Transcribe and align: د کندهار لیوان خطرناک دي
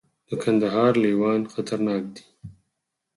د 0.29 0.31
کندهار 0.43 0.93
لیوان 1.03 1.41
خطرناک 1.53 2.03
دي 2.15 2.23